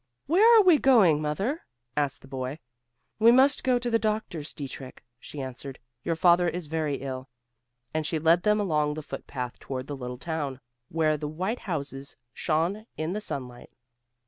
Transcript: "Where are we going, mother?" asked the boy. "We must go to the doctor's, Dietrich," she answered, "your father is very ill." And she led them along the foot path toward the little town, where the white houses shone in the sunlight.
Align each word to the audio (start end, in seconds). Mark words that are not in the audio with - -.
"Where 0.25 0.57
are 0.57 0.63
we 0.63 0.79
going, 0.79 1.21
mother?" 1.21 1.61
asked 1.95 2.21
the 2.23 2.27
boy. 2.27 2.57
"We 3.19 3.31
must 3.31 3.63
go 3.63 3.77
to 3.77 3.87
the 3.87 3.99
doctor's, 3.99 4.51
Dietrich," 4.51 5.03
she 5.19 5.39
answered, 5.41 5.77
"your 6.03 6.15
father 6.15 6.49
is 6.49 6.65
very 6.65 6.95
ill." 7.03 7.29
And 7.93 8.03
she 8.03 8.17
led 8.17 8.41
them 8.41 8.59
along 8.59 8.95
the 8.95 9.03
foot 9.03 9.27
path 9.27 9.59
toward 9.59 9.85
the 9.85 9.95
little 9.95 10.17
town, 10.17 10.59
where 10.89 11.17
the 11.17 11.27
white 11.27 11.59
houses 11.59 12.15
shone 12.33 12.87
in 12.97 13.13
the 13.13 13.21
sunlight. 13.21 13.69